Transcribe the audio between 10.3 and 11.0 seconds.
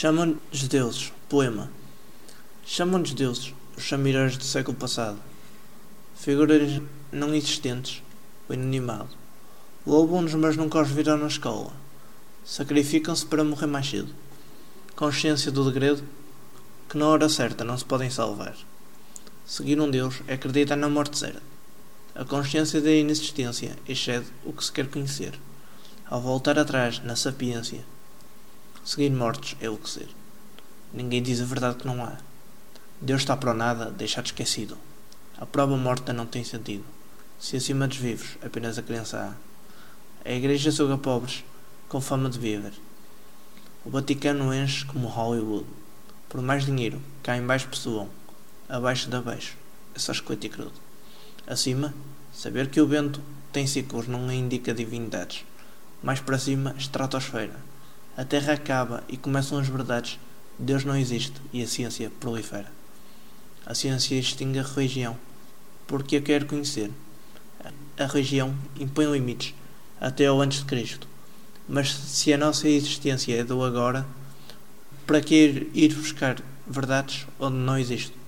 mas nunca os